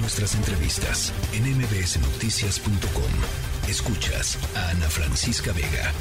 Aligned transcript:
Nuestras 0.00 0.34
entrevistas 0.36 1.12
en 1.32 1.44
mbsnoticias.com. 1.58 3.68
Escuchas 3.68 4.38
a 4.56 4.70
Ana 4.70 4.88
Francisca 4.88 5.52
Vega. 5.52 5.92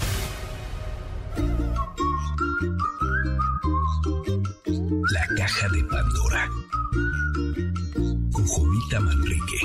La 5.11 5.27
caja 5.35 5.67
de 5.69 5.83
Pandora. 5.83 6.49
Con 8.31 8.45
Jovita 8.45 8.99
Manrique. 8.99 9.57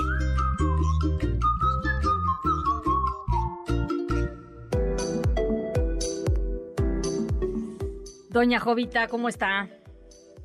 Doña 8.31 8.59
Jovita, 8.61 9.09
¿cómo 9.09 9.29
está? 9.29 9.69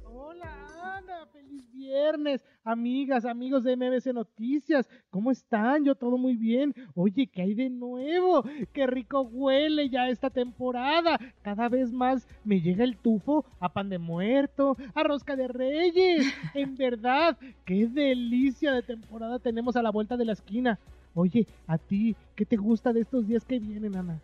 Hola 0.03 0.97
Ana, 0.97 1.25
feliz 1.27 1.71
viernes, 1.71 2.43
amigas, 2.67 3.23
amigos 3.25 3.63
de 3.63 3.77
MBC 3.77 4.07
Noticias, 4.13 4.89
¿cómo 5.09 5.31
están? 5.31 5.85
Yo 5.85 5.95
todo 5.95 6.17
muy 6.17 6.35
bien. 6.35 6.75
Oye, 6.95 7.27
¿qué 7.27 7.41
hay 7.43 7.53
de 7.53 7.69
nuevo? 7.69 8.43
Qué 8.73 8.85
rico 8.85 9.21
huele 9.21 9.89
ya 9.89 10.09
esta 10.09 10.29
temporada. 10.29 11.17
Cada 11.41 11.69
vez 11.69 11.93
más 11.93 12.27
me 12.43 12.59
llega 12.59 12.83
el 12.83 12.97
tufo 12.97 13.45
a 13.59 13.71
pan 13.71 13.89
de 13.89 13.99
muerto, 13.99 14.75
a 14.93 15.03
rosca 15.03 15.35
de 15.35 15.47
reyes. 15.47 16.25
En 16.53 16.75
verdad, 16.75 17.37
qué 17.65 17.87
delicia 17.87 18.71
de 18.71 18.81
temporada 18.81 19.39
tenemos 19.39 19.75
a 19.75 19.81
la 19.81 19.91
vuelta 19.91 20.17
de 20.17 20.25
la 20.25 20.33
esquina. 20.33 20.79
Oye, 21.13 21.47
a 21.67 21.77
ti, 21.77 22.15
¿qué 22.35 22.45
te 22.45 22.57
gusta 22.57 22.93
de 22.93 23.01
estos 23.01 23.27
días 23.27 23.45
que 23.45 23.59
vienen, 23.59 23.95
Ana? 23.95 24.19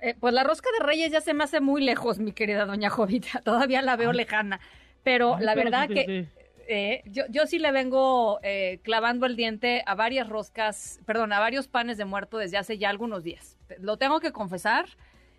Eh, 0.00 0.14
pues 0.18 0.34
la 0.34 0.44
rosca 0.44 0.68
de 0.78 0.84
reyes 0.84 1.10
ya 1.12 1.20
se 1.20 1.32
me 1.32 1.44
hace 1.44 1.60
muy 1.60 1.82
lejos, 1.82 2.18
mi 2.18 2.32
querida 2.32 2.66
doña 2.66 2.90
Jovita. 2.90 3.40
Todavía 3.44 3.82
la 3.82 3.96
veo 3.96 4.10
Ay. 4.10 4.16
lejana. 4.16 4.60
Pero 5.02 5.36
Ay, 5.36 5.44
la 5.44 5.54
pero 5.54 5.64
verdad 5.64 5.88
sí, 5.88 5.94
que 5.94 6.04
sí. 6.04 6.45
Eh, 6.68 7.02
yo, 7.06 7.24
yo 7.30 7.46
sí 7.46 7.58
le 7.58 7.72
vengo 7.72 8.38
eh, 8.42 8.80
clavando 8.82 9.26
el 9.26 9.36
diente 9.36 9.82
a 9.86 9.94
varias 9.94 10.28
roscas, 10.28 11.00
perdón, 11.06 11.32
a 11.32 11.38
varios 11.40 11.68
panes 11.68 11.96
de 11.98 12.04
muerto 12.04 12.38
desde 12.38 12.56
hace 12.58 12.78
ya 12.78 12.90
algunos 12.90 13.22
días. 13.22 13.56
Lo 13.80 13.96
tengo 13.96 14.20
que 14.20 14.32
confesar. 14.32 14.86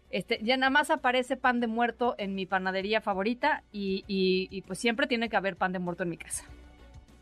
Este, 0.09 0.39
ya 0.41 0.55
nada 0.55 0.69
más 0.69 0.89
aparece 0.89 1.35
pan 1.35 1.59
de 1.59 1.67
muerto 1.67 2.15
en 2.17 2.33
mi 2.33 2.45
panadería 2.45 3.01
favorita 3.01 3.63
y, 3.73 4.05
y- 4.07 4.47
y, 4.49 4.61
pues 4.61 4.79
siempre 4.79 5.05
tiene 5.05 5.27
que 5.27 5.35
haber 5.35 5.57
pan 5.57 5.73
de 5.73 5.79
muerto 5.79 6.03
en 6.03 6.09
mi 6.09 6.17
casa. 6.17 6.45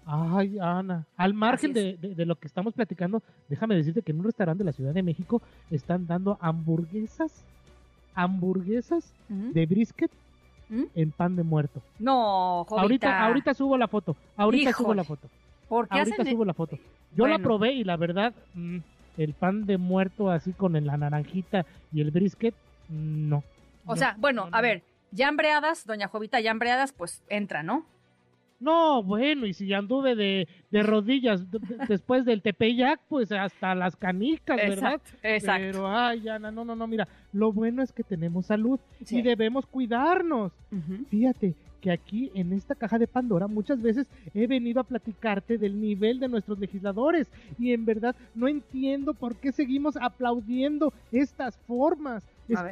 Ay, 0.05 0.59
Ana, 0.61 1.07
al 1.17 1.33
margen 1.33 1.73
de, 1.73 1.97
de- 1.97 2.13
de 2.13 2.25
lo 2.27 2.35
que 2.35 2.45
estamos 2.45 2.75
platicando, 2.75 3.23
déjame 3.49 3.75
decirte 3.75 4.03
que 4.03 4.11
en 4.11 4.19
un 4.19 4.25
restaurante 4.25 4.59
de 4.63 4.65
la 4.65 4.71
Ciudad 4.71 4.93
de 4.93 5.01
México 5.01 5.41
están 5.71 6.05
dando 6.05 6.37
hamburguesas, 6.41 7.43
hamburguesas 8.13 9.13
de 9.29 9.65
brisket 9.65 10.11
¿Mm? 10.69 10.83
en 10.95 11.11
pan 11.11 11.35
de 11.35 11.43
muerto. 11.43 11.81
No, 11.99 12.65
Jovita. 12.67 12.81
Ahorita, 12.81 13.25
ahorita 13.25 13.53
subo 13.53 13.77
la 13.77 13.87
foto, 13.87 14.15
ahorita 14.35 14.73
subo 14.73 14.93
la 14.93 15.03
foto, 15.03 15.29
¿Por 15.67 15.87
qué 15.87 15.97
ahorita 15.99 16.21
hacen 16.21 16.33
subo 16.33 16.45
la 16.45 16.53
foto. 16.53 16.77
Yo 17.15 17.27
la 17.27 17.39
probé 17.39 17.73
y 17.73 17.83
la 17.83 17.97
verdad, 17.97 18.33
mm, 18.53 18.77
el 19.17 19.33
pan 19.33 19.65
de 19.65 19.77
muerto 19.77 20.29
así 20.29 20.51
con 20.53 20.73
la 20.73 20.97
naranjita 20.97 21.65
y 21.93 22.01
el 22.01 22.11
brisket, 22.11 22.53
mm, 22.89 23.29
no. 23.29 23.43
O 23.85 23.91
No, 23.91 23.95
sea, 23.95 24.15
bueno, 24.19 24.45
no, 24.45 24.51
no, 24.51 24.57
a 24.57 24.61
ver, 24.61 24.83
ya 25.11 25.27
hambreadas, 25.27 25.85
doña 25.85 26.07
Jovita, 26.07 26.39
ya 26.39 26.51
hambreadas, 26.51 26.91
pues 26.91 27.23
entra, 27.29 27.63
¿no? 27.63 27.85
No, 28.59 29.03
bueno, 29.03 29.45
y 29.45 29.53
si 29.53 29.71
anduve 29.73 30.15
de, 30.15 30.47
de 30.71 30.83
rodillas 30.83 31.45
después 31.89 32.23
del 32.25 32.41
Tepeyac, 32.41 33.01
pues 33.09 33.31
hasta 33.31 33.75
las 33.75 33.95
canicas, 33.95 34.57
¿verdad? 34.57 34.93
Exacto, 34.93 35.11
exacto. 35.23 35.65
Pero, 35.71 35.87
ay, 35.89 36.27
Ana, 36.29 36.51
no, 36.51 36.63
no, 36.63 36.75
no, 36.75 36.87
mira, 36.87 37.07
lo 37.33 37.51
bueno 37.51 37.83
es 37.83 37.91
que 37.91 38.03
tenemos 38.03 38.45
salud 38.45 38.79
Sí. 39.03 39.17
y 39.19 39.21
debemos 39.21 39.65
cuidarnos. 39.65 40.53
Fíjate 41.09 41.53
que 41.81 41.91
aquí 41.91 42.31
en 42.33 42.53
esta 42.53 42.73
caja 42.73 42.97
de 42.97 43.05
Pandora 43.07 43.47
muchas 43.47 43.81
veces 43.81 44.07
he 44.33 44.47
venido 44.47 44.79
a 44.79 44.83
platicarte 44.85 45.57
del 45.57 45.79
nivel 45.79 46.19
de 46.19 46.27
nuestros 46.29 46.57
legisladores 46.57 47.29
y 47.59 47.73
en 47.73 47.85
verdad 47.85 48.15
no 48.33 48.47
entiendo 48.47 49.13
por 49.13 49.35
qué 49.35 49.51
seguimos 49.51 49.95
aplaudiendo 49.97 50.91
estas 51.11 51.57
formas. 51.67 52.23
A 52.55 52.63
ver. 52.63 52.71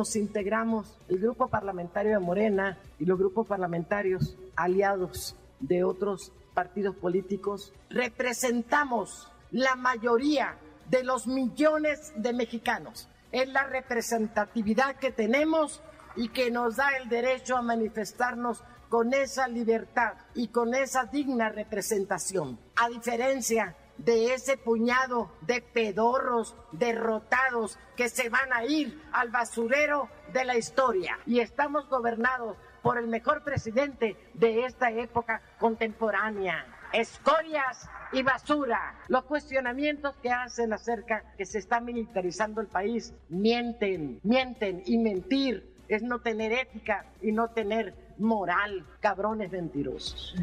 Nos 0.00 0.16
integramos 0.16 0.96
el 1.08 1.18
grupo 1.18 1.48
parlamentario 1.48 2.12
de 2.12 2.24
Morena 2.24 2.78
y 2.98 3.04
los 3.04 3.18
grupos 3.18 3.46
parlamentarios 3.46 4.34
aliados 4.56 5.36
de 5.58 5.84
otros 5.84 6.32
partidos 6.54 6.96
políticos, 6.96 7.74
representamos 7.90 9.30
la 9.50 9.76
mayoría 9.76 10.56
de 10.88 11.04
los 11.04 11.26
millones 11.26 12.14
de 12.16 12.32
mexicanos. 12.32 13.10
Es 13.30 13.46
la 13.50 13.64
representatividad 13.64 14.96
que 14.96 15.12
tenemos 15.12 15.82
y 16.16 16.30
que 16.30 16.50
nos 16.50 16.76
da 16.76 16.96
el 16.96 17.10
derecho 17.10 17.58
a 17.58 17.60
manifestarnos 17.60 18.64
con 18.88 19.12
esa 19.12 19.48
libertad 19.48 20.14
y 20.34 20.48
con 20.48 20.74
esa 20.74 21.04
digna 21.04 21.50
representación. 21.50 22.58
A 22.76 22.88
diferencia 22.88 23.76
de 24.04 24.34
ese 24.34 24.56
puñado 24.56 25.30
de 25.42 25.60
pedorros 25.60 26.56
derrotados 26.72 27.78
que 27.96 28.08
se 28.08 28.28
van 28.28 28.52
a 28.52 28.64
ir 28.64 29.02
al 29.12 29.30
basurero 29.30 30.08
de 30.32 30.44
la 30.44 30.56
historia. 30.56 31.18
Y 31.26 31.40
estamos 31.40 31.88
gobernados 31.88 32.56
por 32.82 32.98
el 32.98 33.08
mejor 33.08 33.44
presidente 33.44 34.16
de 34.34 34.64
esta 34.64 34.90
época 34.90 35.42
contemporánea. 35.58 36.66
Escorias 36.92 37.88
y 38.12 38.22
basura. 38.22 38.98
Los 39.08 39.24
cuestionamientos 39.24 40.16
que 40.22 40.30
hacen 40.30 40.72
acerca 40.72 41.34
que 41.36 41.44
se 41.44 41.58
está 41.58 41.80
militarizando 41.80 42.60
el 42.60 42.66
país 42.66 43.14
mienten, 43.28 44.18
mienten 44.22 44.82
y 44.86 44.98
mentir 44.98 45.70
es 45.88 46.02
no 46.02 46.20
tener 46.20 46.52
ética 46.52 47.04
y 47.20 47.32
no 47.32 47.50
tener 47.50 47.94
moral, 48.18 48.86
cabrones 49.00 49.50
mentirosos. 49.50 50.34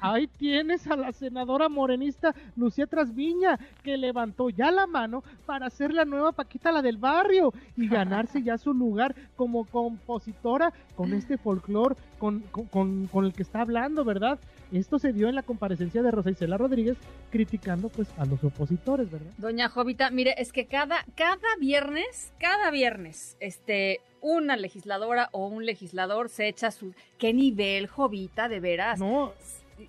Ahí 0.00 0.26
tienes 0.26 0.86
a 0.86 0.96
la 0.96 1.12
senadora 1.12 1.68
morenista 1.68 2.34
Lucía 2.56 2.86
Trasviña, 2.86 3.58
que 3.82 3.96
levantó 3.96 4.50
ya 4.50 4.70
la 4.70 4.86
mano 4.86 5.22
para 5.46 5.68
ser 5.70 5.92
la 5.92 6.04
nueva 6.04 6.32
Paquita 6.32 6.72
la 6.72 6.82
del 6.82 6.96
barrio 6.96 7.52
y 7.76 7.88
ganarse 7.88 8.42
ya 8.42 8.58
su 8.58 8.72
lugar 8.74 9.14
como 9.36 9.64
compositora 9.64 10.72
con 10.96 11.12
este 11.12 11.38
folclore 11.38 11.96
con, 12.18 12.40
con, 12.50 12.66
con- 12.66 13.06
con 13.08 13.24
el 13.26 13.32
que 13.32 13.42
está 13.42 13.60
hablando, 13.60 14.04
¿verdad? 14.04 14.38
Esto 14.72 14.98
se 14.98 15.12
dio 15.12 15.28
en 15.28 15.34
la 15.34 15.42
comparecencia 15.42 16.02
de 16.02 16.10
Rosa 16.10 16.30
Isela 16.30 16.56
Rodríguez 16.56 16.96
criticando 17.30 17.88
pues 17.88 18.08
a 18.18 18.24
los 18.24 18.42
opositores, 18.42 19.10
¿verdad? 19.10 19.30
Doña 19.38 19.68
Jovita, 19.68 20.10
mire, 20.10 20.34
es 20.38 20.52
que 20.52 20.66
cada, 20.66 21.04
cada 21.14 21.38
viernes, 21.60 22.32
cada 22.40 22.70
viernes, 22.70 23.36
este, 23.40 24.00
una 24.20 24.56
legisladora 24.56 25.28
o 25.32 25.46
un 25.48 25.66
legislador 25.66 26.28
se 26.28 26.48
echa 26.48 26.70
su... 26.70 26.94
¿Qué 27.18 27.32
nivel, 27.34 27.86
Jovita, 27.86 28.48
de 28.48 28.60
veras? 28.60 28.98
No, 28.98 29.32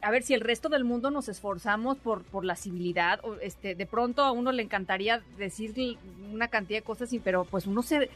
A 0.02 0.12
ver, 0.12 0.24
si 0.24 0.34
el 0.34 0.42
resto 0.42 0.70
del 0.70 0.84
mundo 0.84 1.12
nos 1.12 1.30
esforzamos 1.30 1.98
por, 1.98 2.24
por 2.24 2.44
la 2.46 2.56
civilidad, 2.56 3.20
o 3.24 3.36
este, 3.36 3.76
de 3.76 3.86
pronto 3.86 4.24
a 4.24 4.32
uno 4.32 4.52
le 4.52 4.64
encantaría 4.64 5.22
decir 5.38 5.74
una 6.32 6.48
cantidad 6.48 6.80
de 6.80 6.84
cosas, 6.84 7.10
pero 7.24 7.46
pues 7.46 7.68
uno 7.68 7.82
se, 7.84 8.10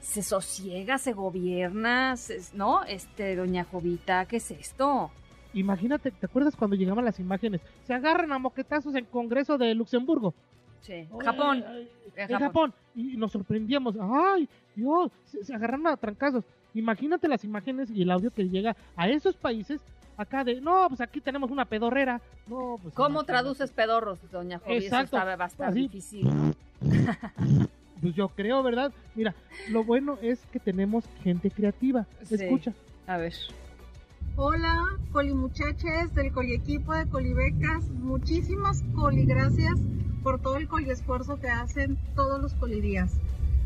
se 0.00 0.22
sosiega, 0.22 0.98
se 0.98 1.12
gobierna, 1.12 2.16
se- 2.16 2.40
¿no? 2.54 2.84
Este, 2.84 3.34
doña 3.36 3.64
Jovita, 3.64 4.24
¿qué 4.26 4.36
es 4.36 4.50
esto? 4.50 5.10
imagínate, 5.54 6.10
¿te 6.10 6.26
acuerdas 6.26 6.54
cuando 6.54 6.76
llegaban 6.76 7.04
las 7.06 7.18
imágenes? 7.18 7.62
Se 7.86 7.94
agarran 7.94 8.30
a 8.30 8.38
moquetazos 8.38 8.94
en 8.94 9.06
Congreso 9.06 9.56
de 9.56 9.74
Luxemburgo. 9.74 10.34
Sí, 10.82 11.08
Japón. 11.24 11.64
Ay, 11.66 11.88
en 12.14 12.30
en 12.30 12.38
Japón. 12.38 12.74
Y 12.94 13.16
nos 13.16 13.32
sorprendíamos. 13.32 13.96
¡Ay, 13.98 14.46
Dios! 14.74 15.10
Se, 15.24 15.42
se 15.44 15.54
agarraron 15.54 15.86
a 15.86 15.96
trancazos. 15.96 16.44
Imagínate 16.74 17.26
las 17.26 17.42
imágenes 17.42 17.90
y 17.90 18.02
el 18.02 18.10
audio 18.10 18.30
que 18.30 18.46
llega 18.50 18.76
a 18.96 19.08
esos 19.08 19.34
países 19.34 19.80
acá 20.16 20.44
de, 20.44 20.60
no, 20.60 20.86
pues 20.88 21.00
aquí 21.00 21.20
tenemos 21.20 21.50
una 21.50 21.64
pedorrera. 21.64 22.20
No, 22.46 22.78
pues 22.82 22.94
¿Cómo 22.94 23.24
traduces 23.24 23.70
pedorros, 23.70 24.18
doña? 24.30 24.60
Eso 24.66 24.84
Exacto. 24.84 25.16
está 25.16 25.36
bastante 25.36 25.72
Así. 25.72 25.80
difícil. 25.82 26.54
Pues 27.98 28.14
yo 28.14 28.28
creo, 28.28 28.62
¿verdad? 28.62 28.92
Mira, 29.14 29.34
lo 29.70 29.82
bueno 29.82 30.18
es 30.20 30.38
que 30.52 30.60
tenemos 30.60 31.04
gente 31.24 31.50
creativa. 31.50 32.06
Sí. 32.24 32.34
Escucha. 32.34 32.74
A 33.06 33.16
ver. 33.16 33.32
Hola, 34.36 34.84
coli 35.12 35.32
muchaches 35.32 36.14
del 36.14 36.30
coli 36.30 36.54
equipo 36.54 36.92
de 36.92 37.08
colibecas. 37.08 37.88
Muchísimas 37.88 38.82
coli 38.94 39.24
gracias 39.24 39.80
por 40.22 40.40
todo 40.42 40.58
el 40.58 40.68
coli 40.68 40.90
esfuerzo 40.90 41.40
que 41.40 41.48
hacen 41.48 41.96
todos 42.14 42.38
los 42.40 42.52
colidías. 42.54 43.14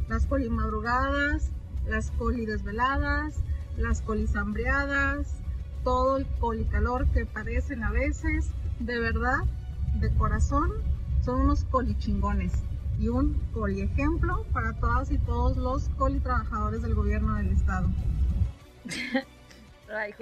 Las 0.08 0.26
coli 0.26 0.48
madrugadas, 0.48 1.50
las 1.88 2.12
coli 2.12 2.46
desveladas, 2.46 3.42
las 3.76 4.00
colis 4.00 4.36
hambreadas, 4.36 5.39
todo 5.84 6.16
el 6.16 6.26
coli 6.38 6.64
calor 6.64 7.08
que 7.10 7.26
padecen 7.26 7.82
a 7.84 7.90
veces. 7.90 8.50
De 8.78 8.98
verdad, 8.98 9.38
de 10.00 10.12
corazón, 10.14 10.70
son 11.24 11.42
unos 11.42 11.64
coli 11.64 11.96
chingones 11.98 12.52
y 12.98 13.08
un 13.08 13.34
coli 13.52 13.82
ejemplo 13.82 14.44
para 14.52 14.72
todas 14.74 15.10
y 15.10 15.18
todos 15.18 15.56
los 15.56 15.88
coli 15.90 16.20
trabajadores 16.20 16.82
del 16.82 16.94
gobierno 16.94 17.34
del 17.36 17.48
estado. 17.48 17.88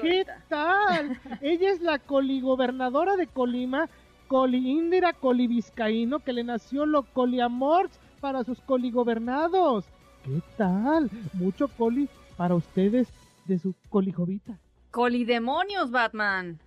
¿Qué 0.00 0.25
tal? 0.49 1.20
Ella 1.43 1.70
es 1.70 1.82
la 1.82 1.99
coligobernadora 1.99 3.16
de 3.16 3.26
Colima, 3.26 3.90
Coli 4.26 4.70
Indira 4.70 5.12
Coli 5.12 5.46
Vizcaíno, 5.46 6.20
que 6.20 6.32
le 6.32 6.43
nació 6.43 6.87
lo 6.87 7.02
coliamor 7.02 7.90
para 8.20 8.44
sus 8.44 8.60
coligobernados. 8.60 9.84
¿Qué 10.25 10.40
tal? 10.56 11.10
Mucho 11.34 11.69
coli 11.69 12.08
para 12.37 12.55
ustedes 12.55 13.08
de 13.46 13.58
su 13.58 13.75
colijovita. 13.90 14.58
Colidemonios, 14.90 15.90
Batman. 15.90 16.58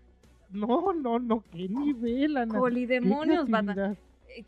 No, 0.52 0.94
no, 0.94 1.20
no, 1.20 1.44
qué 1.52 1.68
nivel, 1.70 2.38
Ana. 2.38 2.58
Colidemonios, 2.60 3.46
Qué 3.46 3.52
Batman. 3.52 3.98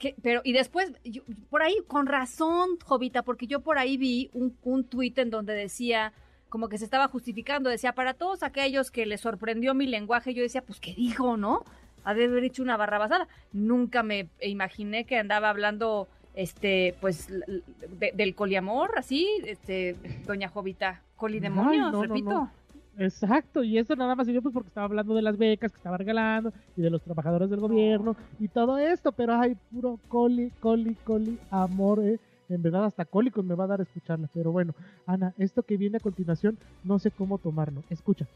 Eh, 0.02 0.16
pero, 0.22 0.42
y 0.44 0.54
después, 0.54 0.94
yo- 1.04 1.24
por 1.50 1.62
ahí, 1.62 1.76
con 1.88 2.08
razón, 2.08 2.78
Jovita, 2.84 3.24
porque 3.24 3.48
yo 3.48 3.62
por 3.62 3.78
ahí 3.78 3.98
vi 3.98 4.30
un, 4.34 4.56
un 4.64 4.84
tuit 4.84 5.18
en 5.18 5.30
donde 5.30 5.54
decía, 5.54 6.14
como 6.50 6.70
que 6.70 6.78
se 6.78 6.86
estaba 6.86 7.08
justificando, 7.08 7.70
decía, 7.70 7.94
para 7.94 8.14
todos 8.14 8.44
aquellos 8.44 8.92
que 8.92 9.06
les 9.06 9.22
sorprendió 9.22 9.74
mi 9.74 9.88
lenguaje, 9.88 10.34
yo 10.34 10.44
decía, 10.44 10.62
pues, 10.62 10.80
¿qué 10.80 10.94
dijo, 10.94 11.36
no? 11.38 11.64
Ha 12.04 12.14
de 12.14 12.26
haber 12.26 12.44
hecho 12.44 12.64
una 12.64 12.78
barra 12.78 12.98
basada. 12.98 13.28
Nunca 13.54 14.04
me 14.04 14.28
imaginé 14.42 15.06
que 15.06 15.18
andaba 15.18 15.50
hablando, 15.50 16.08
este, 16.36 16.96
pues, 17.02 17.28
de- 17.30 18.12
del 18.14 18.36
coliamor, 18.36 18.92
así, 18.98 19.28
este, 19.46 19.96
doña 20.26 20.50
Jovita. 20.50 21.02
Colidemonios, 21.16 21.92
no, 21.92 22.00
no, 22.00 22.02
repito. 22.04 22.30
no. 22.30 22.52
Exacto, 22.98 23.64
y 23.64 23.78
eso 23.78 23.96
nada 23.96 24.16
más 24.16 24.28
sirvió 24.28 24.42
pues 24.42 24.54
porque 24.54 24.68
estaba 24.68 24.86
hablando 24.86 25.16
de 25.16 25.24
las 25.24 25.38
becas 25.38 25.72
que 25.72 25.78
estaba 25.78 25.98
regalando 25.98 26.54
y 26.78 26.82
de 26.82 26.92
los 26.92 27.02
trabajadores 27.02 27.50
del 27.50 27.60
gobierno 27.60 28.16
y 28.40 28.48
todo 28.48 28.78
esto, 28.78 29.12
pero 29.12 29.34
hay 29.34 29.56
puro 29.72 30.00
coli, 30.08 30.52
coli, 30.60 30.96
coli, 31.04 31.40
amor, 31.50 32.04
eh. 32.04 32.20
En 32.50 32.62
verdad 32.62 32.86
hasta 32.86 33.06
cólicos 33.06 33.44
me 33.44 33.56
va 33.56 33.64
a 33.64 33.68
dar 33.68 33.82
escucharla, 33.82 34.30
pero 34.34 34.52
bueno, 34.52 34.76
Ana, 35.08 35.34
esto 35.38 35.64
que 35.64 35.78
viene 35.78 35.98
a 35.98 36.02
continuación 36.02 36.58
no 36.84 37.00
sé 37.00 37.10
cómo 37.10 37.38
tomarlo. 37.38 37.84
Escucha. 37.90 38.28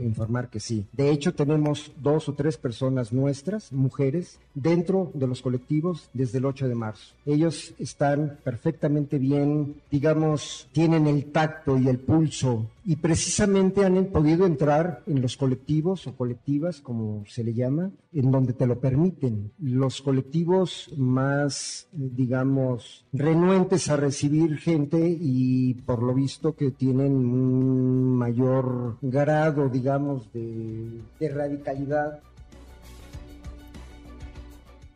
informar 0.00 0.48
que 0.48 0.58
sí. 0.58 0.86
De 0.92 1.10
hecho, 1.10 1.34
tenemos 1.34 1.92
dos 2.02 2.28
o 2.28 2.32
tres 2.32 2.56
personas 2.56 3.12
nuestras, 3.12 3.72
mujeres, 3.72 4.38
dentro 4.54 5.10
de 5.14 5.26
los 5.26 5.42
colectivos 5.42 6.08
desde 6.12 6.38
el 6.38 6.46
8 6.46 6.66
de 6.66 6.74
marzo. 6.74 7.14
Ellos 7.26 7.74
están 7.78 8.38
perfectamente 8.42 9.18
bien, 9.18 9.76
digamos, 9.90 10.68
tienen 10.72 11.06
el 11.06 11.26
tacto 11.26 11.78
y 11.78 11.88
el 11.88 11.98
pulso 11.98 12.66
y 12.84 12.96
precisamente 12.96 13.84
han 13.84 14.06
podido 14.06 14.44
entrar 14.44 15.02
en 15.06 15.22
los 15.22 15.36
colectivos 15.36 16.06
o 16.08 16.16
colectivas, 16.16 16.80
como 16.80 17.24
se 17.28 17.44
le 17.44 17.54
llama, 17.54 17.92
en 18.12 18.32
donde 18.32 18.54
te 18.54 18.66
lo 18.66 18.80
permiten. 18.80 19.52
Los 19.60 20.02
colectivos 20.02 20.92
más, 20.96 21.86
digamos, 21.92 23.04
renuentes 23.12 23.88
a 23.88 23.96
recibir 23.96 24.56
gente 24.58 25.16
y 25.20 25.74
por 25.74 26.02
lo 26.02 26.12
visto 26.12 26.56
que 26.56 26.72
tienen 26.72 27.12
un 27.12 28.16
mayor 28.16 28.98
grado, 29.00 29.68
digamos, 29.68 30.32
de, 30.32 31.00
de 31.20 31.28
radicalidad 31.28 32.20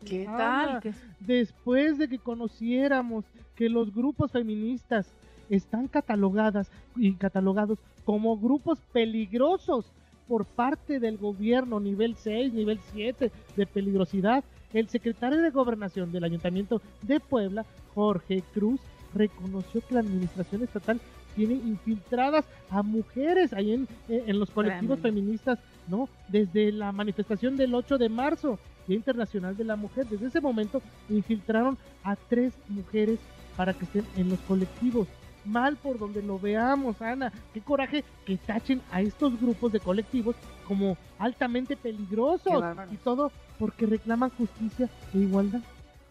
¿Qué 0.05 0.25
Ana, 0.27 0.37
tal? 0.37 0.79
¿Qué- 0.81 0.93
Después 1.19 1.97
de 1.97 2.07
que 2.07 2.19
conociéramos 2.19 3.25
que 3.55 3.67
los 3.69 3.93
grupos 3.93 4.31
feministas 4.31 5.11
están 5.49 5.87
catalogadas 5.87 6.69
y 6.95 7.13
catalogados 7.13 7.79
como 8.05 8.37
grupos 8.37 8.79
peligrosos 8.91 9.85
por 10.27 10.45
parte 10.45 10.99
del 10.99 11.17
gobierno 11.17 11.79
nivel 11.79 12.15
6, 12.15 12.53
nivel 12.53 12.79
7 12.93 13.31
de 13.55 13.65
peligrosidad, 13.65 14.43
el 14.73 14.89
secretario 14.89 15.41
de 15.41 15.49
Gobernación 15.49 16.11
del 16.11 16.25
Ayuntamiento 16.25 16.81
de 17.01 17.19
Puebla, 17.19 17.65
Jorge 17.95 18.43
Cruz, 18.53 18.81
reconoció 19.13 19.81
que 19.81 19.93
la 19.93 20.01
administración 20.01 20.63
estatal 20.63 20.99
tiene 21.35 21.53
infiltradas 21.53 22.45
a 22.69 22.81
mujeres 22.83 23.53
ahí 23.53 23.71
en, 23.71 23.87
en 24.09 24.39
los 24.39 24.49
colectivos 24.49 24.99
feministas, 24.99 25.59
¿no? 25.87 26.09
Desde 26.27 26.71
la 26.71 26.91
manifestación 26.91 27.55
del 27.55 27.75
8 27.75 27.97
de 27.97 28.09
marzo, 28.09 28.59
Día 28.87 28.97
Internacional 28.97 29.55
de 29.55 29.63
la 29.63 29.75
Mujer, 29.75 30.07
desde 30.07 30.27
ese 30.27 30.41
momento 30.41 30.81
infiltraron 31.09 31.77
a 32.03 32.15
tres 32.15 32.53
mujeres 32.67 33.19
para 33.55 33.73
que 33.73 33.85
estén 33.85 34.05
en 34.15 34.29
los 34.29 34.39
colectivos. 34.41 35.07
Mal 35.47 35.77
por 35.77 35.97
donde 35.97 36.21
lo 36.21 36.37
veamos, 36.39 37.01
Ana. 37.01 37.31
Qué 37.53 37.61
coraje 37.61 38.03
que 38.25 38.37
tachen 38.37 38.81
a 38.91 39.01
estos 39.01 39.39
grupos 39.39 39.71
de 39.71 39.79
colectivos 39.79 40.35
como 40.67 40.97
altamente 41.17 41.75
peligrosos. 41.77 42.63
Y 42.91 42.97
todo 42.97 43.31
porque 43.57 43.85
reclaman 43.85 44.29
justicia 44.31 44.89
e 45.13 45.17
igualdad. 45.19 45.61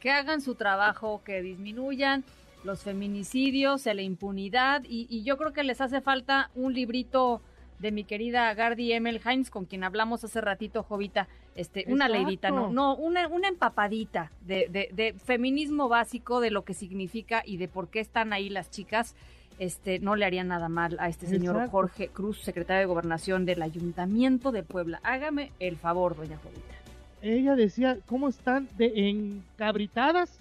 que 0.01 0.11
hagan 0.11 0.41
su 0.41 0.55
trabajo, 0.55 1.23
que 1.25 1.43
disminuyan 1.43 2.25
los 2.65 2.83
feminicidios, 2.83 3.87
la 3.87 4.03
impunidad 4.03 4.83
y, 4.85 5.07
y 5.09 5.23
yo 5.25 5.37
creo 5.37 5.53
que 5.53 5.63
les 5.65 5.81
hace 5.81 6.01
falta 6.01 6.51
un 6.55 6.75
librito 6.75 7.41
de 7.79 7.93
mi 7.93 8.05
querida 8.05 8.53
Gardi 8.55 8.93
Emel 8.93 9.21
Heinz, 9.25 9.51
con 9.51 9.65
quien 9.65 9.85
hablamos 9.85 10.25
hace 10.25 10.41
ratito, 10.41 10.83
Jovita, 10.83 11.29
este, 11.55 11.85
una 11.89 12.09
leidita, 12.09 12.51
no, 12.51 12.71
no, 12.71 12.95
una, 12.97 13.29
una 13.29 13.49
empapadita 13.49 14.31
de, 14.43 14.69
de, 14.71 14.91
de 14.93 15.15
feminismo 15.15 15.89
básico, 15.89 16.41
de 16.41 16.51
lo 16.51 16.65
que 16.65 16.75
significa 16.75 17.43
y 17.45 17.57
de 17.57 17.69
por 17.69 17.89
qué 17.89 18.01
están 18.01 18.33
ahí 18.33 18.49
las 18.49 18.71
chicas. 18.71 19.15
Este, 19.59 20.01
no 20.01 20.17
le 20.17 20.27
haría 20.27 20.45
nada 20.45 20.69
mal 20.69 20.99
a 21.01 21.09
este 21.09 21.27
señor 21.27 21.55
Exacto. 21.57 21.71
Jorge 21.71 22.09
Cruz, 22.09 22.43
secretario 22.43 22.81
de 22.81 22.87
Gobernación 22.87 23.47
del 23.47 23.63
Ayuntamiento 23.63 24.53
de 24.53 24.63
Puebla. 24.63 25.01
Hágame 25.03 25.51
el 25.61 25.79
favor, 25.79 26.15
doña 26.15 26.37
Jovita. 26.37 26.75
Ella 27.23 27.57
decía 27.57 27.97
cómo 28.05 28.29
están 28.29 28.69
de 28.77 29.09
encabritadas 29.09 30.39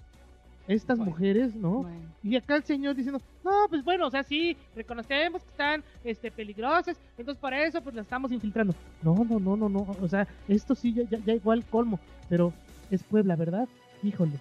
estas 0.68 0.98
Bueno, 0.98 1.12
mujeres, 1.12 1.54
¿no? 1.54 1.82
Bueno. 1.82 2.00
Y 2.22 2.34
acá 2.36 2.56
el 2.56 2.64
señor 2.64 2.96
diciendo, 2.96 3.20
no, 3.44 3.52
pues 3.68 3.84
bueno, 3.84 4.06
o 4.06 4.10
sea, 4.10 4.22
sí, 4.24 4.56
reconocemos 4.74 5.42
que 5.42 5.50
están 5.50 5.84
este, 6.02 6.30
peligrosas, 6.32 6.96
entonces 7.16 7.40
para 7.40 7.62
eso 7.64 7.80
pues 7.80 7.94
las 7.94 8.04
estamos 8.04 8.32
infiltrando. 8.32 8.74
No, 9.02 9.14
no, 9.24 9.38
no, 9.38 9.56
no, 9.56 9.68
no, 9.68 9.86
o 10.00 10.08
sea, 10.08 10.26
esto 10.48 10.74
sí 10.74 10.92
ya, 10.92 11.04
ya, 11.08 11.18
ya 11.24 11.34
igual 11.34 11.64
colmo, 11.70 12.00
pero 12.28 12.52
es 12.90 13.02
Puebla, 13.04 13.36
¿verdad? 13.36 13.68
Híjole. 14.02 14.32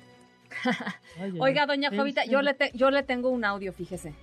Oiga, 1.40 1.66
doña 1.66 1.90
Jovita, 1.96 2.26
yo 2.26 2.42
le, 2.42 2.54
te- 2.54 2.72
yo 2.74 2.90
le 2.92 3.04
tengo 3.04 3.30
un 3.30 3.46
audio, 3.46 3.72
fíjese. 3.74 4.14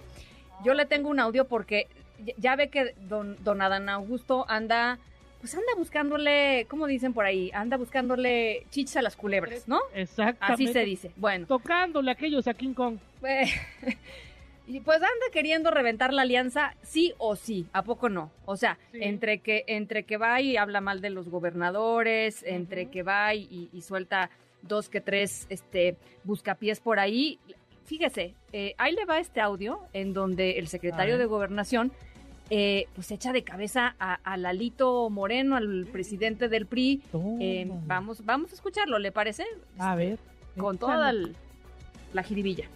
Yo 0.65 0.75
le 0.75 0.87
tengo 0.87 1.09
un 1.09 1.21
audio 1.21 1.47
porque 1.47 1.87
ya- 2.25 2.35
ya 2.39 2.57
ve 2.57 2.69
que 2.69 2.95
don, 3.09 3.37
don 3.45 3.63
Adán 3.63 3.89
Augusto 3.89 4.45
anda, 4.49 4.99
pues 5.43 5.55
anda 5.57 5.67
buscándole, 5.77 6.67
¿cómo 6.71 6.87
dicen 6.87 7.13
por 7.13 7.25
ahí? 7.25 7.51
Anda 7.53 7.77
buscándole 7.77 8.65
chichas 8.71 8.97
a 8.99 9.03
las 9.03 9.17
culebras, 9.17 9.67
¿no? 9.67 9.81
Exactamente. 9.93 10.39
Así 10.65 10.73
se 10.73 10.85
dice. 10.85 11.11
Bueno, 11.17 11.47
Tocándole 11.49 12.11
a 12.11 12.15
aquellos 12.15 12.47
a 12.47 12.55
King 12.55 12.75
Kong. 12.75 12.99
eh, 13.27 13.47
y 14.69 14.79
pues 14.81 14.99
anda 14.99 15.27
queriendo 15.33 15.73
reventar 15.73 16.13
la 16.15 16.23
alianza, 16.23 16.77
sí 16.83 17.13
o 17.19 17.35
sí, 17.35 17.67
¿a 17.73 17.83
poco 17.83 18.09
no? 18.09 18.31
O 18.45 18.57
sea, 18.57 18.79
Sí. 18.93 18.99
entre 19.03 19.39
que 19.41 19.65
entre 19.67 20.05
que 20.05 20.17
va 20.17 20.41
y 20.41 20.57
habla 20.57 20.81
mal 20.81 21.01
de 21.01 21.11
los 21.11 21.29
gobernadores, 21.29 22.45
entre 22.45 22.87
que 22.87 23.03
va 23.03 23.35
y, 23.35 23.69
y 23.73 23.83
suelta 23.83 24.31
dos 24.63 24.89
que 24.89 25.01
tres 25.01 25.47
este 25.51 25.97
buscapiés 26.23 26.79
por 26.79 27.01
ahí. 27.01 27.41
Fíjese, 27.85 28.37
eh, 28.53 28.75
ahí 28.79 28.95
le 28.95 29.05
va 29.05 29.19
este 29.19 29.41
audio 29.41 29.81
en 29.93 30.13
donde 30.15 30.53
el 30.61 30.69
secretario 30.69 31.19
de 31.19 31.25
Gobernación 31.27 31.93
eh, 32.51 32.87
pues 32.95 33.11
echa 33.11 33.33
de 33.33 33.45
cabeza 33.45 33.95
a, 33.99 34.15
a 34.25 34.37
Lalito 34.37 35.09
Moreno, 35.11 35.57
al 35.57 35.87
presidente 35.91 36.49
del 36.49 36.67
PRI. 36.67 37.03
Eh, 37.41 37.71
vamos, 37.87 38.25
vamos 38.25 38.51
a 38.53 38.55
escucharlo, 38.55 38.99
¿le 38.99 39.13
parece? 39.13 39.45
A 39.79 39.95
ver. 39.95 40.19
Con 40.57 40.77
échale. 40.77 40.93
toda 40.93 41.11
el- 41.11 41.37
la 42.13 42.23
jiribilla. 42.23 42.69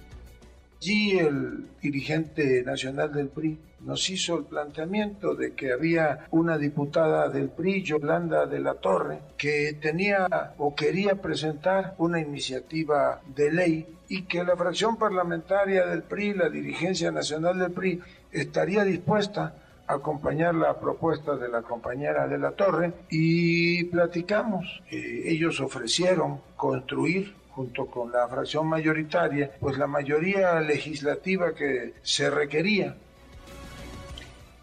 Allí 0.86 1.18
el 1.18 1.66
dirigente 1.82 2.62
nacional 2.62 3.12
del 3.12 3.26
PRI 3.26 3.58
nos 3.80 4.08
hizo 4.08 4.38
el 4.38 4.44
planteamiento 4.44 5.34
de 5.34 5.52
que 5.52 5.72
había 5.72 6.28
una 6.30 6.58
diputada 6.58 7.28
del 7.28 7.48
PRI, 7.48 7.82
Yolanda 7.82 8.46
de 8.46 8.60
la 8.60 8.74
Torre, 8.74 9.18
que 9.36 9.76
tenía 9.82 10.28
o 10.58 10.76
quería 10.76 11.20
presentar 11.20 11.96
una 11.98 12.20
iniciativa 12.20 13.20
de 13.34 13.50
ley 13.50 13.96
y 14.08 14.26
que 14.26 14.44
la 14.44 14.56
fracción 14.56 14.96
parlamentaria 14.96 15.86
del 15.86 16.04
PRI, 16.04 16.34
la 16.34 16.48
dirigencia 16.48 17.10
nacional 17.10 17.58
del 17.58 17.72
PRI, 17.72 18.00
estaría 18.30 18.84
dispuesta 18.84 19.56
a 19.88 19.94
acompañar 19.94 20.54
la 20.54 20.78
propuesta 20.78 21.36
de 21.36 21.48
la 21.48 21.62
compañera 21.62 22.28
de 22.28 22.38
la 22.38 22.52
Torre 22.52 22.92
y 23.10 23.82
platicamos. 23.86 24.84
Eh, 24.92 25.22
ellos 25.26 25.60
ofrecieron 25.60 26.42
construir 26.54 27.34
junto 27.56 27.86
con 27.86 28.12
la 28.12 28.28
fracción 28.28 28.66
mayoritaria, 28.68 29.50
pues 29.58 29.78
la 29.78 29.86
mayoría 29.86 30.60
legislativa 30.60 31.54
que 31.54 31.94
se 32.02 32.28
requería. 32.28 32.94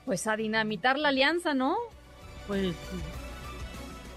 Pues 0.05 0.27
a 0.27 0.35
dinamitar 0.37 0.99
la 0.99 1.09
alianza, 1.09 1.55
¿no? 1.55 1.75
Pues, 2.45 2.75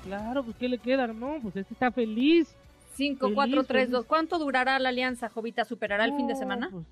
claro, 0.04 0.42
pues 0.44 0.56
¿qué 0.58 0.68
le 0.68 0.76
queda? 0.78 1.06
No, 1.06 1.38
pues 1.42 1.56
este 1.56 1.72
está 1.72 1.90
feliz. 1.90 2.54
5, 2.96 3.18
Feliz, 3.20 3.34
4, 3.34 3.64
3, 3.64 3.66
feliz. 3.84 3.90
2. 3.92 4.04
¿Cuánto 4.06 4.38
durará 4.38 4.78
la 4.78 4.90
alianza, 4.90 5.28
Jovita? 5.30 5.64
¿Superará 5.64 6.04
el 6.04 6.14
fin 6.14 6.26
de 6.26 6.34
semana? 6.36 6.68
Pues, 6.70 6.84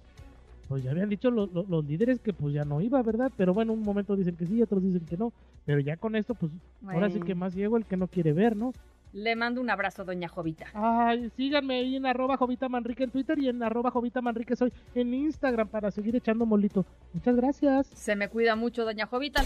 pues 0.69 0.85
ya 0.85 0.91
habían 0.93 1.09
dicho 1.11 1.31
lo- 1.31 1.47
lo- 1.47 1.65
los 1.69 1.85
líderes 1.85 2.19
que 2.21 2.33
pues 2.33 2.55
ya 2.55 2.65
no 2.65 2.81
iba, 2.81 3.03
¿verdad? 3.03 3.31
Pero 3.37 3.53
bueno, 3.53 3.73
un 3.75 3.83
momento 3.83 4.17
dicen 4.17 4.37
que 4.37 4.47
sí, 4.47 4.63
otros 4.63 4.83
dicen 4.83 5.05
que 5.07 5.17
no. 5.19 5.33
Pero 5.67 5.81
ya 5.81 5.97
con 5.99 6.17
esto, 6.17 6.35
pues 6.35 6.51
ahora 6.87 7.09
sí 7.09 7.15
Bueno. 7.15 7.27
que 7.27 7.35
más 7.35 7.53
ciego 7.55 7.77
el 7.77 7.85
que 7.85 7.97
no 7.99 8.07
quiere 8.07 8.33
ver, 8.33 8.57
¿no? 8.57 8.73
Le 9.15 9.37
mando 9.37 9.61
un 9.61 9.71
abrazo, 9.71 10.05
doña 10.05 10.29
Jovita. 10.29 10.67
Ay, 10.75 11.31
síganme 11.37 11.77
ahí 11.77 11.95
en 11.95 12.05
arroba 12.05 12.37
Jovita 12.37 12.69
Manrique 12.69 13.05
en 13.05 13.11
Twitter 13.11 13.39
y 13.39 13.49
en 13.49 13.63
arroba 13.63 13.93
Jovita 13.93 14.21
Manrique 14.21 14.57
soy 14.57 14.73
en 14.93 15.15
Instagram 15.15 15.69
para 15.69 15.93
seguir 15.93 16.17
echando 16.17 16.45
molito. 16.47 16.85
Muchas 17.13 17.37
gracias. 17.37 17.87
Se 17.95 18.17
me 18.17 18.29
cuida 18.29 18.57
mucho, 18.57 18.85
doña 18.85 19.07
Jovita. 19.07 19.43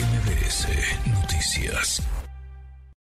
MBS 0.00 0.66
Noticias. 1.06 2.02